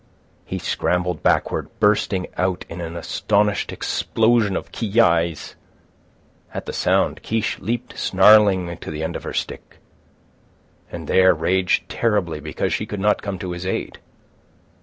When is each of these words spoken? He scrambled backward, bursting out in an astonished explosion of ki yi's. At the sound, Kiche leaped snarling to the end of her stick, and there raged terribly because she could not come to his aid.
He 0.45 0.57
scrambled 0.57 1.21
backward, 1.21 1.69
bursting 1.79 2.25
out 2.35 2.65
in 2.67 2.81
an 2.81 2.95
astonished 2.95 3.71
explosion 3.71 4.55
of 4.55 4.71
ki 4.71 4.87
yi's. 4.87 5.55
At 6.51 6.65
the 6.65 6.73
sound, 6.73 7.21
Kiche 7.21 7.59
leaped 7.59 7.99
snarling 7.99 8.75
to 8.77 8.89
the 8.89 9.03
end 9.03 9.15
of 9.15 9.21
her 9.25 9.33
stick, 9.33 9.77
and 10.91 11.07
there 11.07 11.35
raged 11.35 11.87
terribly 11.87 12.39
because 12.39 12.73
she 12.73 12.87
could 12.87 12.99
not 12.99 13.21
come 13.21 13.37
to 13.37 13.51
his 13.51 13.63
aid. 13.67 13.99